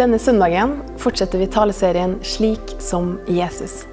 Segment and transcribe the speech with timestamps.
[0.00, 3.84] Denne søndagen fortsetter vi taleserien 'Slik som Jesus'.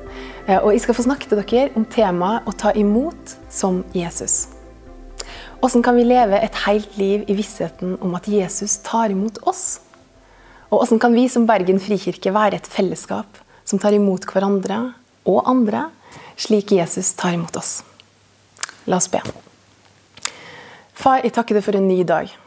[0.47, 4.47] Eh, og Jeg skal få snakke til dere om temaet 'Å ta imot som Jesus'.
[5.59, 9.81] Hvordan kan vi leve et helt liv i vissheten om at Jesus tar imot oss?
[10.71, 13.27] Og hvordan kan vi som Bergen frikirke være et fellesskap
[13.65, 14.93] som tar imot hverandre
[15.25, 15.89] og andre,
[16.37, 17.83] slik Jesus tar imot oss?
[18.85, 19.19] La oss be.
[20.93, 22.46] Far, jeg takker deg for en ny dag.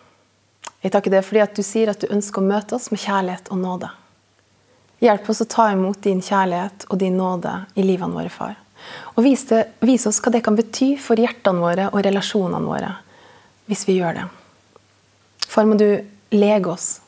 [0.80, 3.50] Jeg takker deg fordi at du sier at du ønsker å møte oss med kjærlighet
[3.52, 3.90] og nåde.
[5.00, 8.56] Hjelp oss å ta imot din kjærlighet og din nåde i livene våre, far.
[9.16, 12.94] Og vis, det, vis oss hva det kan bety for hjertene våre og relasjonene våre
[13.70, 14.24] hvis vi gjør det.
[15.46, 16.00] Far, må du
[16.34, 16.98] lege oss,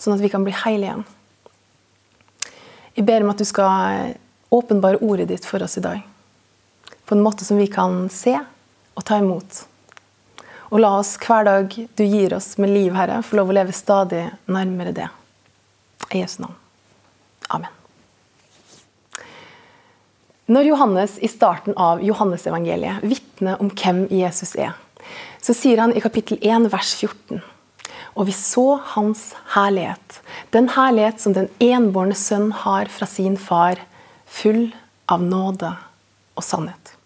[0.00, 1.04] sånn at vi kan bli hele igjen.
[2.98, 4.16] Jeg ber om at du skal
[4.50, 6.00] åpenbare ordet ditt for oss i dag.
[7.06, 8.34] På en måte som vi kan se
[8.98, 9.62] og ta imot.
[10.68, 13.72] Og la oss hver dag du gir oss med liv, Herre, få lov å leve
[13.76, 15.08] stadig nærmere det.
[16.12, 16.56] I Jesu navn.
[17.48, 17.72] Amen.
[20.48, 24.76] Når Johannes i starten av Johannesevangeliet vitner om hvem Jesus er,
[25.44, 27.40] så sier han i kapittel 1 vers 14
[28.18, 30.20] Og vi så hans herlighet,
[30.52, 33.80] den herlighet som den enbårne sønn har fra sin far,
[34.26, 34.70] full
[35.08, 35.70] av nåde
[36.36, 36.97] og sannhet.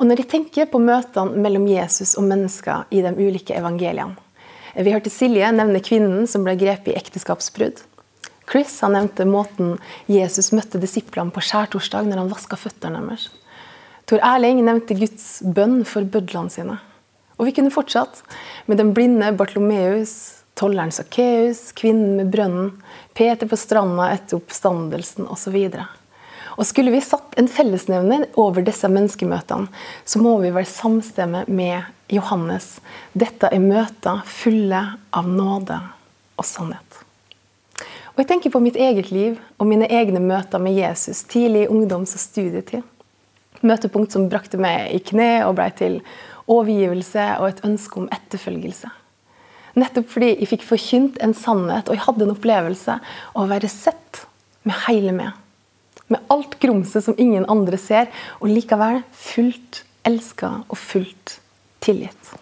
[0.00, 4.16] Og Når jeg tenker på møtene mellom Jesus og mennesker i de ulike evangeliene
[4.72, 7.82] Vi hørte Silje nevne kvinnen som ble grepet i ekteskapsbrudd.
[8.50, 9.74] Chris han nevnte måten
[10.08, 13.28] Jesus møtte disiplene på skjærtorsdag når han vaska føttene deres.
[14.08, 16.80] Tor Erling nevnte Guds bønn for bødlene sine.
[17.36, 18.24] Og vi kunne fortsatt
[18.70, 20.14] med den blinde Bartlomeus,
[20.58, 22.72] tolleren Sakkeus, kvinnen med brønnen,
[23.12, 25.60] Peter på stranda etter oppstandelsen osv.
[26.60, 29.70] Og Skulle vi satt en fellesnevner over disse menneskemøtene,
[30.04, 32.74] så må vi være samstemme med Johannes.
[33.16, 34.82] Dette er møter fulle
[35.16, 35.78] av nåde
[36.36, 37.00] og sannhet.
[38.12, 41.72] Og Jeg tenker på mitt eget liv og mine egne møter med Jesus tidlig i
[41.72, 42.84] ungdoms- og studietid.
[43.64, 46.02] Møtepunkt som brakte meg i kne og blei til
[46.44, 48.92] overgivelse og et ønske om etterfølgelse.
[49.80, 53.70] Nettopp fordi jeg fikk forkynt en sannhet og jeg hadde en opplevelse av å være
[53.72, 54.26] sett
[54.68, 55.38] med hele meg
[56.10, 58.10] med alt grumset som ingen andre ser,
[58.40, 61.38] og likevel fullt elska og fullt
[61.84, 62.32] tilgitt.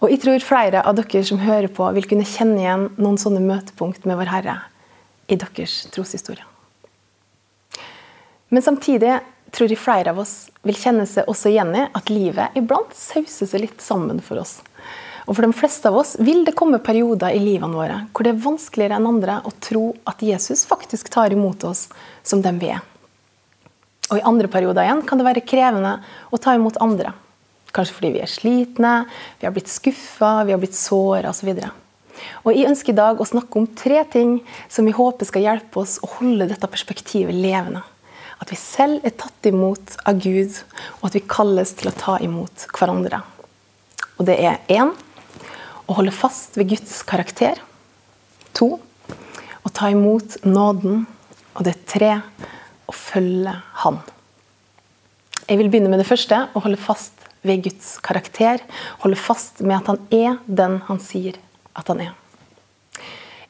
[0.00, 3.42] Og jeg tror flere av dere som hører på, vil kunne kjenne igjen noen sånne
[3.44, 4.56] møtepunkt med Vår Herre
[5.30, 6.46] i deres troshistorie.
[8.50, 9.20] Men samtidig
[9.54, 13.50] tror jeg flere av oss vil kjenne seg også igjen i at livet iblant sauser
[13.50, 14.58] seg litt sammen for oss.
[15.30, 18.32] Og For de fleste av oss vil det komme perioder i livene våre hvor det
[18.34, 21.84] er vanskeligere enn andre å tro at Jesus faktisk tar imot oss
[22.26, 22.80] som dem vi er.
[24.10, 26.00] Og I andre perioder igjen kan det være krevende
[26.34, 27.12] å ta imot andre.
[27.70, 28.94] Kanskje fordi vi er slitne,
[29.38, 31.52] vi har blitt skuffa, vi har blitt såra osv.
[32.42, 35.84] Og Jeg ønsker i dag å snakke om tre ting som vi håper skal hjelpe
[35.84, 37.84] oss å holde dette perspektivet levende.
[38.42, 40.58] At vi selv er tatt imot av Gud,
[40.98, 43.22] og at vi kalles til å ta imot hverandre.
[44.18, 44.90] Og det er én
[45.90, 47.58] å holde fast ved Guds karakter.
[48.58, 48.76] To
[49.66, 51.04] å ta imot nåden.
[51.58, 52.20] Og det tre
[52.88, 53.52] å følge
[53.82, 53.98] Han.
[55.50, 58.62] Jeg vil begynne med det første å holde fast ved Guds karakter.
[59.02, 61.40] Holde fast med at han er den han sier
[61.74, 62.14] at han er.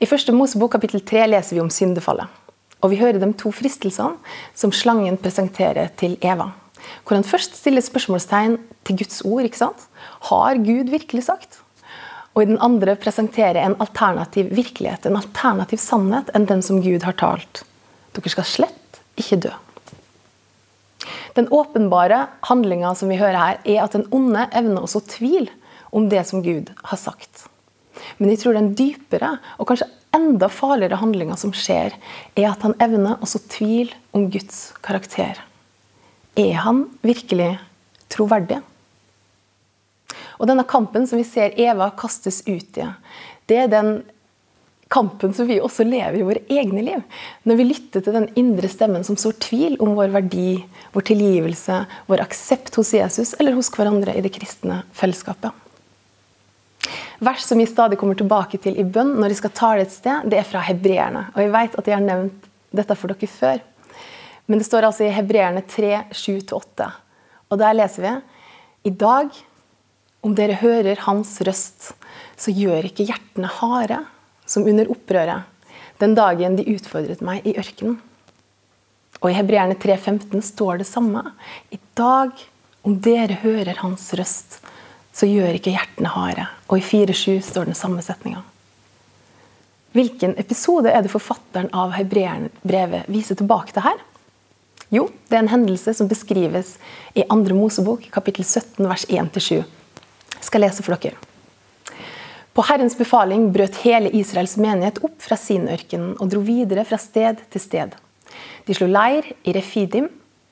[0.00, 2.25] I første Mosebok kapittel 3 leser vi om syndefallet.
[2.81, 4.17] Og vi hører de to fristelsene
[4.56, 6.55] som slangen presenterer til Eva.
[7.05, 8.56] Hvor han først stiller spørsmålstegn
[8.89, 9.45] til Guds ord.
[9.45, 9.83] ikke sant?
[10.33, 11.61] Har Gud virkelig sagt?
[12.35, 17.03] Og i den andre presentere en alternativ virkelighet, en alternativ sannhet, enn den som Gud
[17.07, 17.65] har talt.
[18.15, 19.53] Dere skal slett ikke dø.
[21.35, 25.51] Den åpenbare handlinga som vi hører her, er at den onde evner også tvil
[25.95, 27.47] om det som Gud har sagt.
[28.19, 31.95] Men jeg tror den dypere og kanskje enda farligere handlinga som skjer,
[32.39, 35.39] er at han evner også tvil om Guds karakter.
[36.39, 37.57] Er han virkelig
[38.11, 38.61] troverdig?
[40.40, 42.88] Og denne kampen som vi ser Eva kastes ut i,
[43.50, 44.00] det er den
[44.90, 47.02] kampen som vi også lever i våre egne liv.
[47.46, 50.64] Når vi lytter til den indre stemmen som sår tvil om vår verdi,
[50.96, 51.76] vår tilgivelse,
[52.10, 55.52] vår aksept hos Jesus eller hos hverandre i det kristne fellesskapet.
[57.20, 60.25] Vers som vi stadig kommer tilbake til i bønn når vi skal tale et sted,
[60.32, 61.26] det er fra hebreerne.
[61.34, 62.48] Og jeg vet at jeg har nevnt
[62.81, 63.60] dette for dere før.
[64.48, 66.88] Men det står altså i Hebreerne 3, 7-8.
[67.52, 68.14] Og der leser vi
[68.88, 69.28] i dag
[70.20, 71.93] om dere hører hans røst,
[72.37, 74.02] så gjør ikke hjertene harde,
[74.49, 75.46] som under opprøret,
[76.00, 77.99] den dagen de utfordret meg i ørkenen.
[79.20, 81.22] Og i Hebreerne 3,15 står det samme.
[81.72, 82.32] I dag,
[82.87, 84.61] om dere hører hans røst,
[85.12, 86.46] så gjør ikke hjertene harde.
[86.70, 88.40] Og i 4,7 står den samme setninga.
[89.93, 93.99] Hvilken episode er det forfatteren av Hebreerbrevet viser tilbake til her?
[94.90, 96.76] Jo, det er en hendelse som beskrives
[97.14, 97.55] i 2.
[97.58, 99.61] Mosebok, kapittel 17, vers 1-7.
[100.40, 101.16] Skal lese for dere.
[102.52, 106.98] På Herrens befaling brøt hele Israels menighet opp fra Sinørkenen ørken og dro videre fra
[106.98, 107.92] sted til sted.
[108.66, 110.08] De slo leir i Refidim,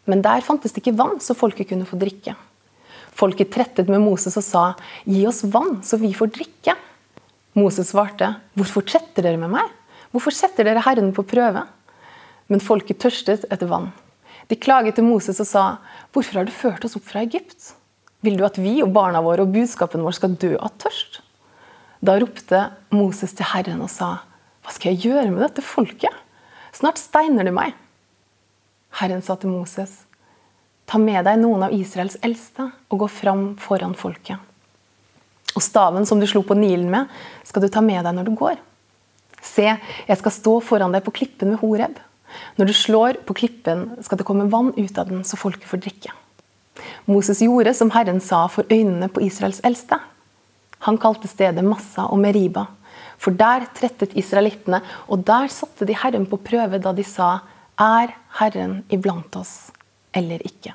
[0.08, 2.36] men der fantes det ikke vann så folket kunne få drikke.
[3.18, 4.64] Folket trettet med Moses og sa,
[5.04, 6.76] 'Gi oss vann, så vi får drikke.'
[7.54, 9.66] Moses svarte, 'Hvorfor tretter dere med meg?
[10.12, 11.66] Hvorfor setter dere Herren på prøve?'
[12.48, 13.92] Men folket tørstet etter vann.
[14.48, 15.78] De klaget til Moses og sa,
[16.12, 17.74] 'Hvorfor har du ført oss opp fra Egypt?'
[18.20, 21.20] 'Vil du at vi og barna våre og budskapen vår skal dø av tørst?'
[22.02, 24.22] Da ropte Moses til Herren og sa,
[24.62, 26.14] 'Hva skal jeg gjøre med dette folket?
[26.72, 27.74] Snart steiner de meg.'
[28.98, 30.04] Herren sa til Moses,
[30.86, 34.38] 'Ta med deg noen av Israels eldste og gå fram foran folket.'
[35.56, 37.08] Og staven som du slo på Nilen med,
[37.44, 38.58] skal du ta med deg når du går.
[39.42, 41.98] Se, jeg skal stå foran deg på klippen ved Horeb.
[42.58, 45.82] Når du slår på klippen, skal det komme vann ut av den, så folket får
[45.86, 46.12] drikke.
[47.06, 49.98] Moses gjorde som Herren sa for øynene på Israels eldste.
[50.86, 52.66] Han kalte stedet Massa og Meriba.
[53.18, 54.80] For der trettet israelittene,
[55.10, 57.40] og der satte de Herren på prøve da de sa:"
[57.78, 59.70] Er Herren iblant oss
[60.12, 60.74] eller ikke?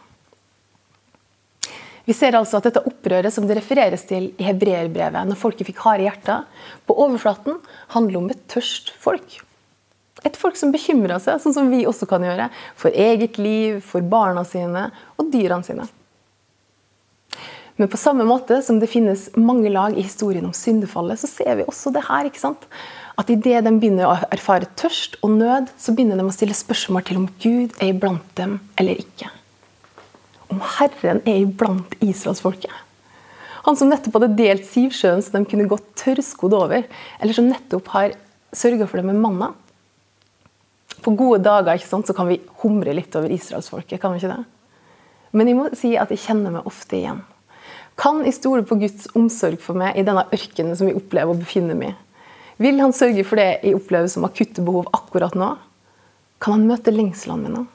[2.06, 5.80] Vi ser altså at dette opprøret som det refereres til i hebreerbrevet, når folket fikk
[5.84, 6.44] harde hjerter,
[6.88, 7.60] på overflaten
[7.96, 9.40] handler om et tørst folk.
[10.24, 12.48] Et folk som bekymrer seg, sånn som vi også kan gjøre,
[12.80, 14.88] for eget liv, for barna sine
[15.20, 15.90] og dyrene sine.
[17.76, 21.58] Men på samme måte som det finnes mange lag i historien om syndefallet, så ser
[21.58, 22.30] vi også det her.
[22.30, 22.68] ikke sant?
[23.18, 27.06] At idet de begynner å erfare tørst og nød, så begynner de å stille spørsmål
[27.08, 29.30] til om Gud er iblant dem eller ikke.
[30.54, 32.74] Om Herren er iblant israelsfolket.
[33.64, 36.86] Han som nettopp hadde delt Sivsjøen så de kunne gått tørrskodd over,
[37.20, 38.16] eller som nettopp har
[38.54, 39.54] sørga for det med manna.
[41.04, 44.32] På gode dager ikke sant, så kan vi humre litt over israelsfolket, kan vi ikke
[44.32, 44.44] det?
[45.34, 47.24] Men jeg må si at jeg kjenner meg ofte igjen.
[48.00, 51.38] Kan jeg stole på Guds omsorg for meg i denne ørkenen som vi opplever å
[51.38, 52.00] befinne meg i?
[52.64, 55.56] Vil han sørge for det jeg opplever som akutte behov akkurat nå?
[56.44, 57.66] Kan han møte lengslene mine?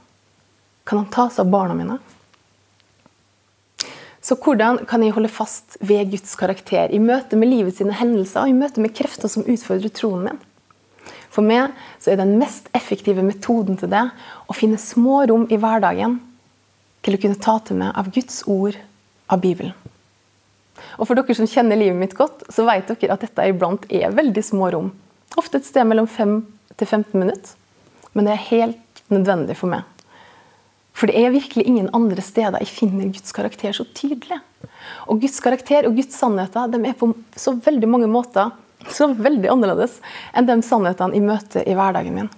[0.89, 1.99] Kan han ta seg av barna mine?
[4.25, 8.45] Så hvordan kan jeg holde fast ved Guds karakter i møte med livets sine hendelser
[8.45, 10.41] og i møte med krefter som utfordrer troen min?
[11.33, 14.07] For meg så er den mest effektive metoden til det
[14.49, 16.19] å finne små rom i hverdagen
[17.05, 18.79] til å kunne ta til meg av Guds ord,
[19.29, 19.77] av Bibelen.
[20.99, 24.15] Og for dere som kjenner livet mitt godt, så vet dere at dette iblant er
[24.15, 24.91] veldig små rom.
[25.39, 26.41] Ofte et sted mellom 5
[26.79, 27.55] til 15 minutter.
[28.15, 29.87] Men det er helt nødvendig for meg.
[30.99, 34.41] For det er virkelig ingen andre steder jeg finner Guds karakter så tydelig.
[35.07, 38.51] Og Guds karakter og Guds sannheter de er på så veldig mange måter
[38.87, 39.99] så veldig annerledes
[40.37, 42.31] enn de sannhetene jeg møter i hverdagen min.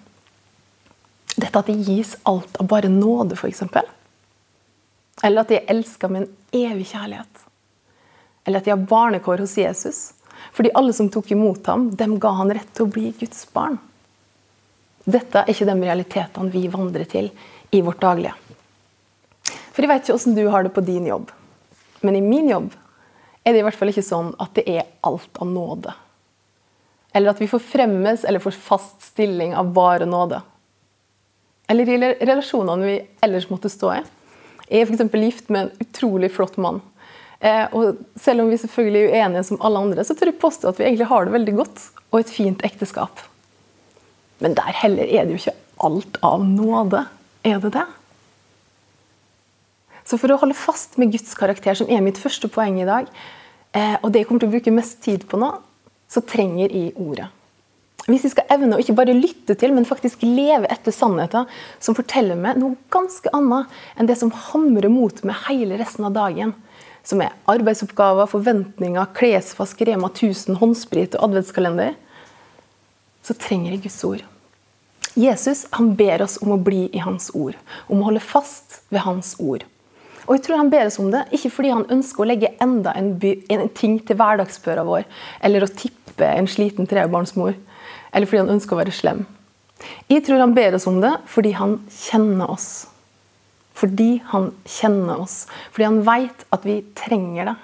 [1.36, 3.62] Dette at det gis alt av bare nåde, f.eks.
[5.22, 7.44] Eller at jeg elsker med en evig kjærlighet.
[8.44, 10.00] Eller at de har barnekår hos Jesus.
[10.56, 13.78] Fordi alle som tok imot ham, dem ga han rett til å bli Guds barn.
[15.04, 17.30] Dette er ikke de realitetene vi vandrer til
[17.70, 18.34] i vårt daglige.
[19.70, 21.30] For jeg vet ikke åssen du har det på din jobb.
[22.00, 22.72] Men i min jobb
[23.44, 25.94] er det i hvert fall ikke sånn at det er alt av nåde.
[27.12, 30.42] Eller at vi får fremmes eller får fast stilling av bare nåde.
[31.70, 34.00] Eller i relasjonene vi ellers måtte stå i.
[34.70, 35.14] Jeg er f.eks.
[35.18, 36.80] gift med en utrolig flott mann.
[37.40, 40.70] Eh, og selv om vi selvfølgelig er uenige som alle andre, så tør jeg påstå
[40.70, 43.22] at vi egentlig har det veldig godt og et fint ekteskap.
[44.44, 47.04] Men der heller er det jo ikke alt av nåde.
[47.46, 47.86] Er det det?
[50.04, 53.08] Så for å holde fast med Guds karakter, som er mitt første poeng i dag,
[53.78, 55.52] eh, og det jeg kommer til å bruke mest tid på nå,
[56.10, 57.28] så trenger jeg ordet.
[58.08, 61.46] Hvis jeg skal evne å ikke bare lytte til, men faktisk leve etter sannheten
[61.82, 66.16] som forteller meg noe ganske annet enn det som hamrer mot meg hele resten av
[66.16, 66.54] dagen,
[67.06, 71.94] som er arbeidsoppgaver, forventninger, klesvask, Rema 1000, håndsprit og adventskalender,
[73.24, 74.26] så trenger jeg Guds ord.
[75.18, 77.56] Jesus han ber oss om å bli i Hans ord,
[77.90, 79.64] om å holde fast ved Hans ord.
[80.30, 82.92] Og jeg tror Han ber oss om det, ikke fordi han ønsker å legge enda
[82.94, 85.08] en, by, en ting til hverdagsbøra vår,
[85.42, 87.56] eller å tippe en sliten trebarnsmor,
[88.14, 89.24] eller fordi han ønsker å være slem.
[90.06, 92.68] Jeg tror han ber oss om det fordi han kjenner oss.
[93.80, 95.48] Fordi han kjenner oss.
[95.72, 97.56] Fordi han vet at vi trenger det.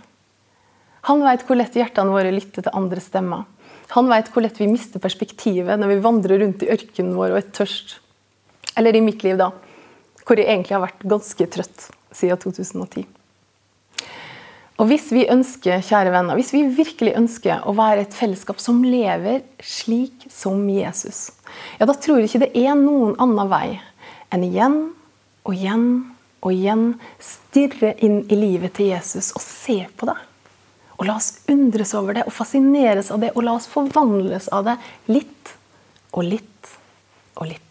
[1.06, 3.44] Han vet hvor lett hjertene våre lytter til andre stemmer.
[3.94, 7.38] Han vet hvor lett vi mister perspektivet når vi vandrer rundt i ørkenen vår og
[7.44, 8.00] er tørst.
[8.74, 9.52] Eller i mitt liv, da.
[10.26, 13.06] Hvor jeg egentlig har vært ganske trøtt siden 2010.
[14.76, 18.82] Og hvis vi ønsker, kjære venner, hvis vi virkelig ønsker å være et fellesskap som
[18.84, 21.30] lever slik som Jesus,
[21.78, 23.78] ja, da tror jeg ikke det er noen annen vei
[24.34, 24.76] enn igjen
[25.46, 25.86] og igjen
[26.44, 26.84] og igjen
[27.22, 30.18] stirre inn i livet til Jesus og se på det.
[30.96, 34.68] Og la oss undres over det og fascineres av det, og la oss forvandles av
[34.68, 34.76] det
[35.12, 35.56] litt
[36.12, 36.76] og litt
[37.36, 37.62] og litt.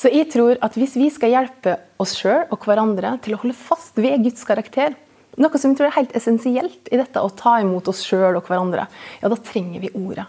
[0.00, 3.56] Så jeg tror at hvis vi skal hjelpe oss sjøl og hverandre til å holde
[3.56, 4.96] fast ved Guds karakter,
[5.40, 8.48] noe som jeg tror er helt essensielt i dette å ta imot oss sjøl og
[8.48, 8.86] hverandre,
[9.22, 10.26] ja, da trenger vi ordet.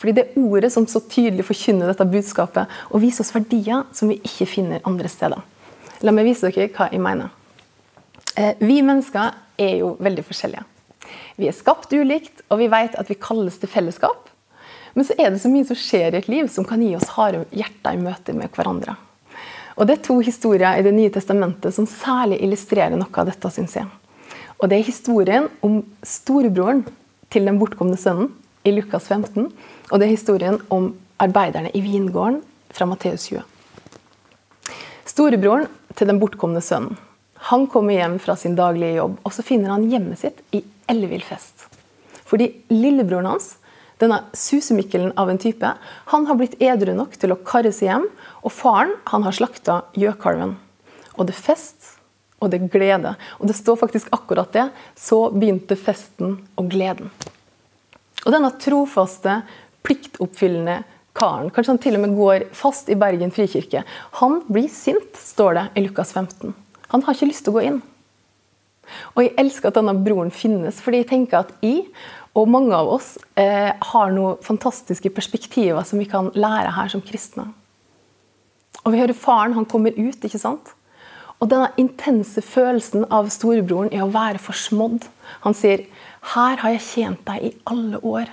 [0.00, 4.10] Fordi det er ordet som så tydelig forkynner dette budskapet og viser oss verdier som
[4.12, 5.40] vi ikke finner andre steder.
[6.04, 7.32] La meg vise dere hva jeg mener.
[8.36, 10.64] Eh, vi mennesker er jo veldig forskjellige.
[11.40, 14.28] Vi er skapt ulikt, og vi vet at vi kalles til fellesskap.
[14.94, 17.12] Men så er det så mye som skjer i et liv som kan gi oss
[17.16, 18.96] harde hjerter i møte med hverandre.
[19.80, 23.50] Og Det er to historier i Det nye testamentet som særlig illustrerer noe av dette.
[23.50, 23.88] Synes jeg.
[24.60, 26.84] Og Det er historien om storebroren
[27.30, 28.28] til den bortkomne sønnen
[28.64, 29.48] i Lukas 15.
[29.90, 33.40] Og det er historien om arbeiderne i vingården fra Matteus 20.
[35.08, 36.98] Storebroren til den bortkomne sønnen
[37.48, 40.60] han kommer hjem fra sin daglige jobb, og så finner han hjemmet sitt i
[40.92, 41.70] ellevill fest.
[42.28, 43.54] Fordi lillebroren hans
[44.00, 45.70] denne susemikkelen av en type
[46.12, 48.06] han har blitt edru nok til å karre seg hjem,
[48.40, 50.56] og faren han har slakta gjøkalven.
[51.18, 51.96] Og det er fest,
[52.40, 53.14] og det er glede.
[53.38, 54.68] Og det står faktisk akkurat det.
[54.96, 57.10] Så begynte festen og gleden.
[58.24, 59.40] Og denne trofaste,
[59.84, 60.80] pliktoppfyllende
[61.16, 63.82] karen, kanskje han til og med går fast i Bergen frikirke,
[64.20, 66.54] han blir sint, står det i Lukas 15.
[66.92, 67.80] Han har ikke lyst til å gå inn.
[69.14, 71.86] Og jeg elsker at denne broren finnes, fordi jeg tenker at jeg
[72.38, 77.02] og mange av oss eh, har noen fantastiske perspektiver som vi kan lære her som
[77.02, 77.48] kristne.
[78.84, 80.74] Og vi hører faren, han kommer ut, ikke sant?
[81.40, 85.08] Og denne intense følelsen av storebroren i å være forsmådd.
[85.44, 85.86] Han sier,
[86.20, 88.30] 'Her har jeg tjent deg i alle år'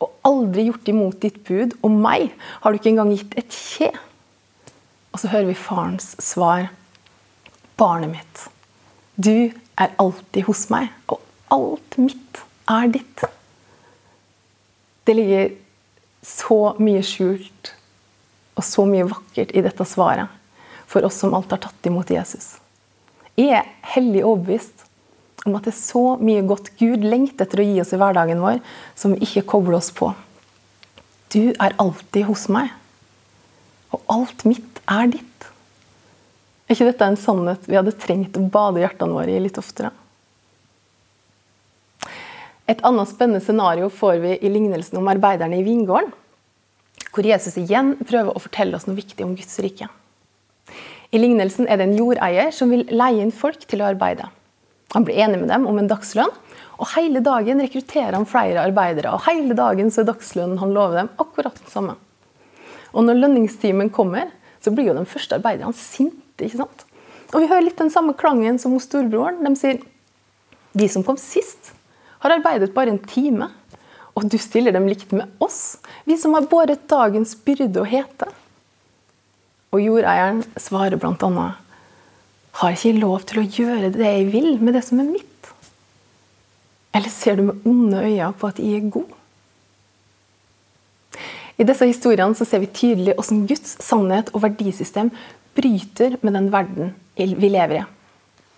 [0.00, 1.76] og aldri gjort imot ditt bud.
[1.82, 3.90] Og meg har du ikke engang gitt et kje.
[5.12, 6.68] Og så hører vi farens svar.
[7.78, 8.40] Barnet mitt,
[9.14, 11.20] du er alltid hos meg, og
[11.54, 13.22] alt mitt er ditt.
[15.06, 15.52] Det ligger
[16.26, 17.77] så mye skjult
[18.58, 20.34] og så mye vakkert i dette svaret
[20.88, 22.56] for oss som alt har tatt imot Jesus.
[23.38, 24.86] Jeg er hellig overbevist
[25.46, 28.42] om at det er så mye godt Gud lengter etter å gi oss i hverdagen
[28.42, 28.58] vår,
[28.98, 30.10] som vi ikke kobler oss på.
[31.30, 32.72] Du er alltid hos meg,
[33.94, 35.48] og alt mitt er ditt.
[36.66, 39.92] Er ikke dette en sannhet vi hadde trengt å bade hjertene våre i litt oftere?
[42.68, 46.10] Et annet spennende scenario får vi i lignelsen om arbeiderne i vingården,
[47.14, 49.88] hvor Jesus igjen prøver å fortelle oss noe viktig om Guds rike.
[51.08, 54.28] I lignelsen er det en jordeier som vil leie inn folk til å arbeide.
[54.92, 56.32] Han blir enig med dem om en dagslønn,
[56.78, 59.12] og hele dagen rekrutterer han flere arbeidere.
[59.16, 61.96] Og hele dagen så er dagslønnen han lover dem, akkurat den samme.
[62.92, 64.30] Og når lønningstimen kommer,
[64.64, 66.44] så blir jo de første arbeiderne sinte.
[66.44, 66.84] ikke sant?
[67.34, 69.42] Og vi hører litt den samme klangen som hos storebroren.
[69.44, 69.82] De sier
[70.78, 71.72] de som kom sist,
[72.22, 73.50] har arbeidet bare en time.
[74.18, 78.26] Og du stiller dem likt med oss, vi som har båret dagens byrde og hete.
[79.70, 81.44] Og jordeieren svarer bl.a.:
[82.58, 85.52] Har ikke jeg lov til å gjøre det jeg vil med det som er mitt?
[86.96, 89.14] Eller ser du med onde øyne på at jeg er god?
[91.58, 95.12] I disse historiene ser vi tydelig hvordan Guds sannhet og verdisystem
[95.54, 97.86] bryter med den verden vi lever i.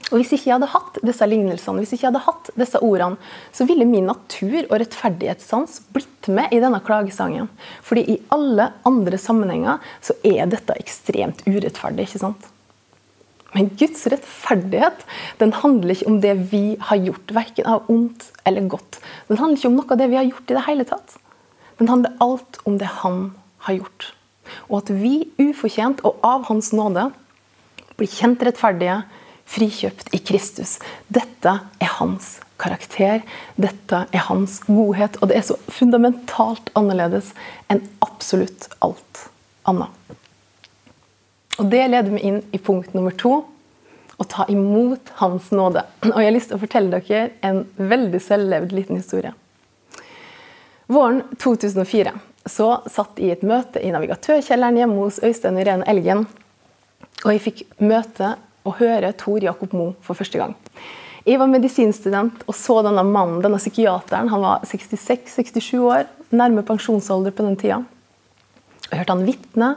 [0.09, 3.19] Og Hvis ikke jeg hadde hatt disse lignelsene, hvis ikke jeg hadde hatt disse ordene,
[3.55, 7.51] så ville min natur og rettferdighetssans blitt med i denne klagesangen.
[7.87, 12.09] Fordi i alle andre sammenhenger så er dette ekstremt urettferdig.
[12.09, 12.49] ikke sant?
[13.55, 15.05] Men Guds rettferdighet
[15.41, 19.01] den handler ikke om det vi har gjort, verken av ondt eller godt.
[19.29, 21.17] Den handler ikke om noe av det vi har gjort i det hele tatt.
[21.81, 23.33] Den handler alt om det Han
[23.67, 24.13] har gjort.
[24.69, 27.11] Og at vi ufortjent og av Hans nåde
[27.99, 29.03] blir kjent rettferdige,
[29.51, 30.79] frikjøpt i Kristus.
[31.09, 33.23] Dette er hans karakter,
[33.57, 37.33] dette er hans godhet, og det er så fundamentalt annerledes
[37.73, 39.25] enn absolutt alt
[39.69, 39.97] annet.
[41.61, 43.43] Og Det leder meg inn i punkt nummer to
[44.21, 45.83] å ta imot Hans nåde.
[46.13, 49.33] Og Jeg har lyst til å fortelle dere en veldig selvlevd liten historie.
[50.91, 52.13] Våren 2004
[52.49, 56.25] så satt jeg i et møte i navigatørkjelleren hjemme hos Øystein og Irene Elgen.
[57.23, 58.35] Og jeg fikk møte
[58.67, 60.57] å høre Tor Jakob Moe for første gang.
[61.27, 64.31] Jeg var medisinstudent og så denne mannen, denne psykiateren.
[64.33, 67.83] Han var 66-67 år, nærme pensjonsalder på den tida.
[68.89, 69.75] Jeg hørte han vitne.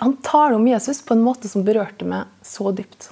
[0.00, 3.10] Han tale om Jesus på en måte som berørte meg så dypt.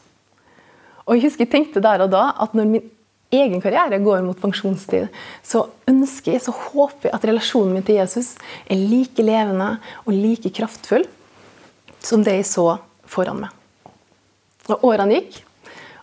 [1.06, 2.90] Og jeg husker jeg tenkte der og da at når min
[3.32, 5.08] egen karriere går mot pensjonstid,
[5.44, 8.34] så ønsker jeg, så håper jeg at relasjonen min til Jesus
[8.68, 11.06] er like levende og like kraftfull
[12.02, 12.66] som det jeg så
[13.08, 13.61] foran meg.
[14.72, 15.42] Og årene gikk,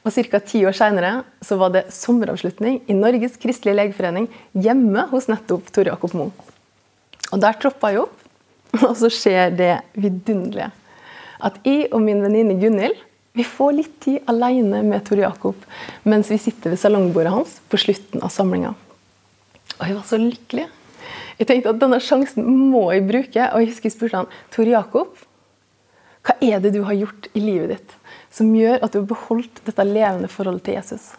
[0.05, 0.39] og ca.
[0.39, 1.23] ti år seinere
[1.59, 6.31] var det sommeravslutning i Norges kristelige legeforening hjemme hos nettopp Tor Jakob Moe.
[7.33, 8.15] Og der troppa jeg opp,
[8.87, 10.71] og så skjer det vidunderlige.
[11.39, 13.05] At jeg og min venninne Gunhild
[13.37, 15.67] vi får litt tid alene med Tor Jakob
[16.09, 18.73] mens vi sitter ved salongbordet hans på slutten av samlinga.
[19.77, 20.65] Og jeg var så lykkelig.
[21.39, 23.45] Jeg tenkte at denne sjansen må jeg bruke.
[23.53, 25.13] Og jeg husker jeg spurte han Tor Jakob,
[26.25, 27.98] hva er det du har gjort i livet ditt
[28.33, 31.11] som gjør at du har beholdt dette levende forholdet til Jesus?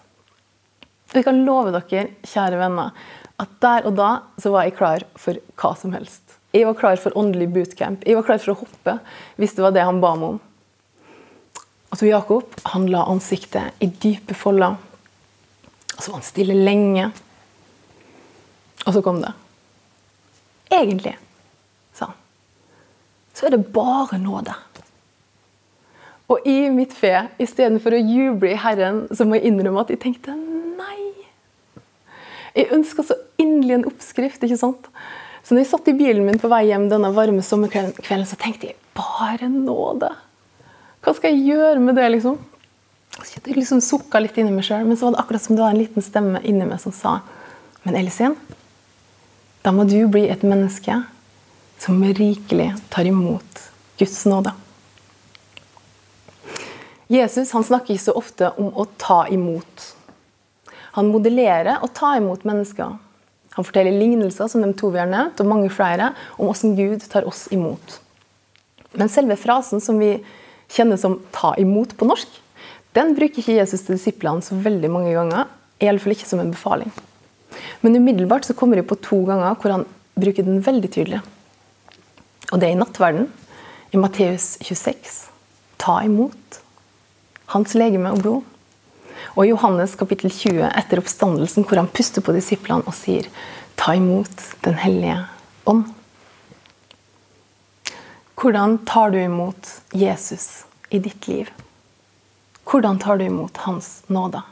[1.10, 2.92] Og jeg kan love dere, kjære venner,
[3.40, 6.22] at der og da så var jeg klar for hva som helst.
[6.54, 8.04] Jeg var klar for åndelig bootcamp.
[8.06, 8.96] Jeg var klar for å hoppe
[9.38, 10.40] hvis det var det han ba meg om.
[11.90, 14.76] Og så Jakob han la ansiktet i dype folder.
[15.96, 17.10] Og så var han stille lenge.
[18.86, 19.32] Og så kom det.
[20.70, 21.16] Egentlig,
[21.98, 22.18] sa han,
[23.34, 24.54] så er det bare nåde.
[26.30, 29.98] Og i mitt fe, istedenfor å juble i Herren, så må jeg innrømme at jeg
[30.04, 31.00] tenkte nei.
[32.54, 34.44] Jeg ønska så inderlig en oppskrift.
[34.46, 34.86] ikke sant?
[35.42, 38.70] Så når jeg satt i bilen min på vei hjem denne varme sommerkvelden, så tenkte
[38.70, 40.12] jeg bare nåde.
[41.00, 42.38] Hva skal jeg gjøre med det, liksom?
[43.18, 45.64] Så Jeg liksom sukka litt inni meg sjøl, men så var det akkurat som det
[45.64, 47.20] var en liten stemme inni meg som sa
[47.82, 48.36] Men Elisin,
[49.64, 50.98] da må du bli et menneske
[51.80, 53.62] som rikelig tar imot
[53.98, 54.52] Guds nåde.
[57.10, 59.86] Jesus han snakker ikke så ofte om å ta imot.
[60.94, 62.98] Han modellerer å ta imot mennesker.
[63.56, 67.06] Han forteller lignelser som de to vi har nevnt, og mange flere, om hvordan Gud
[67.10, 67.98] tar oss imot.
[68.94, 70.20] Men selve frasen som vi
[70.70, 72.28] kjenner som 'ta imot' på norsk,
[72.94, 75.46] den bruker ikke Jesus til disiplene så veldig mange ganger.
[75.80, 76.92] Iallfall ikke som en befaling.
[77.82, 81.22] Men umiddelbart så kommer det på to ganger hvor han bruker den veldig tydelig.
[82.52, 83.30] Og det er i nattverden,
[83.92, 85.30] i Matteus 26.
[85.78, 86.59] Ta imot
[87.54, 88.42] hans legeme og blod.
[89.36, 93.28] Og i Johannes kapittel 20 etter oppstandelsen, hvor han puster på disiplene og sier
[93.80, 95.16] Ta imot Den hellige
[95.70, 95.86] ånd.
[98.40, 101.48] Hvordan tar du imot Jesus i ditt liv?
[102.64, 104.42] Hvordan tar du imot Hans nåde?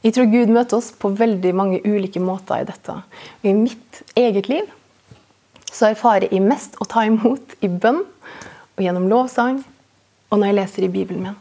[0.00, 2.94] Jeg tror Gud møter oss på veldig mange ulike måter i dette.
[3.44, 4.70] I mitt eget liv
[5.70, 9.60] så erfarer jeg mest å ta imot i bønn og gjennom lovsang
[10.30, 11.38] og når jeg leser i Bibelen min.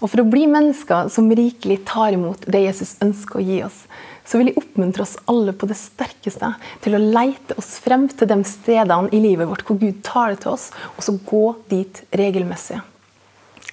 [0.00, 3.84] Og For å bli mennesker som rikelig tar imot det Jesus ønsker å gi oss,
[4.26, 6.50] så vil jeg oppmuntre oss alle på det sterkeste
[6.84, 10.42] til å leite oss frem til de stedene i livet vårt hvor Gud tar det
[10.42, 12.80] til oss, og så gå dit regelmessig.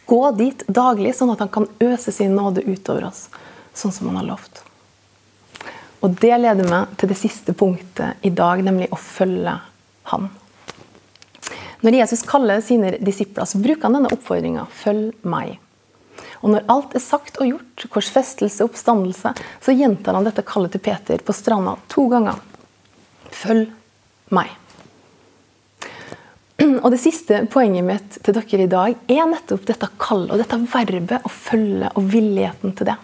[0.07, 3.25] Gå dit daglig, sånn at han kan øse sin nåde utover oss,
[3.73, 4.61] sånn som han har lovt.
[6.03, 9.59] Og Det leder meg til det siste punktet i dag, nemlig å følge
[10.11, 10.25] Han.
[11.79, 15.62] Når Jesus kaller sine disipler, så bruker han denne oppfordringa 'følg meg'.
[16.43, 19.31] Og når alt er sagt og gjort, korsfestelse oppstandelse,
[19.63, 22.41] så gjentar han dette kallet til Peter på stranda to ganger.
[23.31, 23.71] Følg
[24.35, 24.51] meg.
[26.83, 30.59] Og Det siste poenget mitt til dere i dag er nettopp dette kallet og dette
[30.75, 32.99] verbet å følge og villigheten til det.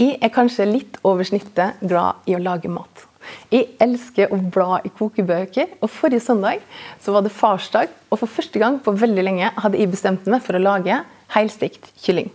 [0.00, 3.04] Jeg er kanskje litt over snittet glad i å lage mat.
[3.52, 5.76] Jeg elsker å bla i kokebøker.
[5.80, 6.62] og Forrige søndag
[7.02, 10.42] så var det farsdag, og for første gang på veldig lenge hadde jeg bestemt meg
[10.42, 11.02] for å lage
[11.34, 12.30] helstekt kylling.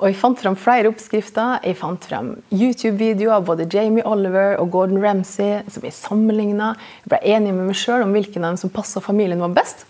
[0.00, 1.58] Og Jeg fant fram flere oppskrifter.
[1.60, 6.72] Jeg fant fram YouTube-videoer av både Jamie Oliver og Gordon Ramsay som jeg sammenligna.
[7.04, 9.84] Jeg ble enig med meg sjøl om hvilken av dem som passa familien vår best.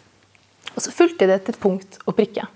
[0.74, 2.48] Og så fulgte jeg det til punkt og prikke.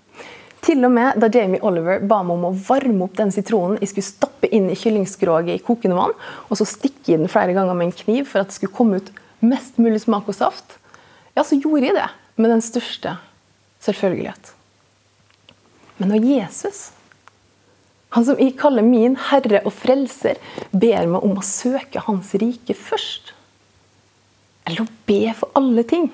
[0.64, 3.92] Til og med da Jamie Oliver ba meg om å varme opp den sitronen jeg
[3.92, 6.14] skulle stappe inn i kyllingskroget i kokende vann,
[6.48, 8.98] og så stikke i den flere ganger med en kniv for at det skulle komme
[8.98, 9.12] ut
[9.44, 10.78] mest mulig smak og saft,
[11.36, 12.08] ja, så gjorde jeg det
[12.40, 13.18] med den største
[13.84, 14.54] selvfølgelighet.
[15.98, 16.88] Men når Jesus,
[18.14, 20.38] han som jeg kaller min herre og frelser,
[20.70, 23.32] ber meg om å søke Hans rike først
[24.64, 26.06] Eller å be for alle ting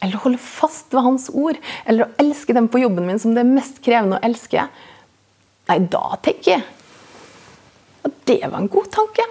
[0.00, 3.36] Eller å holde fast ved Hans ord Eller å elske dem på jobben min som
[3.36, 4.64] det er mest krevende å elske
[5.68, 6.64] Nei, da tenker jeg
[8.02, 9.24] at det var en god tanke.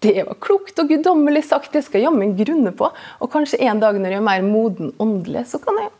[0.00, 2.88] Det var klokt og guddommelig sagt, det skal jeg jammen grunne på.
[3.18, 5.90] Og kanskje en dag når jeg er mer moden åndelig, så kan jeg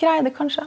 [0.00, 0.64] greie det kanskje.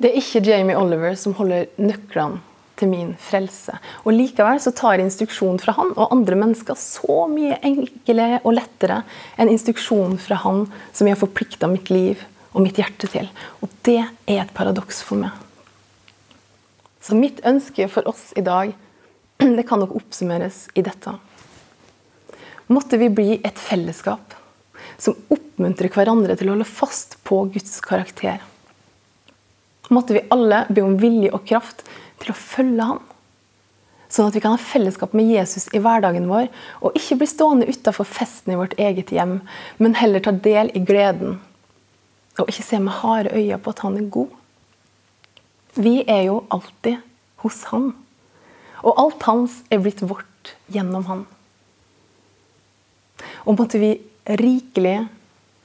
[0.00, 2.40] Det er ikke Jamie Oliver som holder nøklene
[2.80, 3.74] til min frelse.
[4.06, 9.02] Og Likevel så tar instruksjon fra han og andre mennesker så mye enklere og lettere
[9.36, 10.64] enn instruksjon fra han
[10.96, 12.22] som jeg har forplikta mitt liv
[12.54, 13.28] og mitt hjerte til.
[13.60, 15.34] Og det er et paradoks for meg.
[17.00, 18.72] Så mitt ønske for oss i dag
[19.58, 21.12] det kan nok oppsummeres i dette.
[22.70, 24.36] Måtte vi bli et fellesskap
[25.00, 28.40] som oppmuntrer hverandre til å holde fast på Guds karakter.
[29.90, 31.84] Måtte vi alle be om vilje og kraft
[32.22, 33.00] til å følge ham.
[34.10, 36.48] Sånn at vi kan ha fellesskap med Jesus i hverdagen vår,
[36.82, 39.38] og ikke bli stående utafor festen i vårt eget hjem,
[39.78, 41.38] men heller ta del i gleden.
[42.38, 44.32] Og ikke se med harde øyne på at han er god.
[45.78, 46.98] Vi er jo alltid
[47.44, 47.92] hos han.
[48.82, 51.26] Og alt hans er blitt vårt gjennom han.
[53.46, 53.92] Og måtte vi
[54.40, 55.04] rikelig,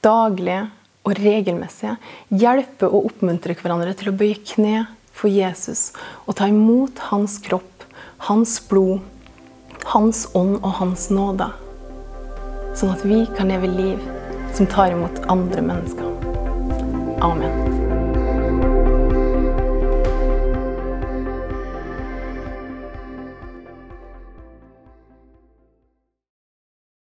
[0.04, 0.66] daglig
[1.06, 1.94] og regelmessig
[2.34, 5.92] hjelpe og oppmuntre hverandre til å bøye kne for Jesus
[6.26, 7.76] og ta imot hans kropp
[8.18, 9.00] hans blod,
[9.84, 11.48] hans ånd og hans nåde.
[12.76, 14.02] Sånn at vi kan leve liv
[14.56, 16.12] som tar imot andre mennesker.
[17.24, 17.75] Amen.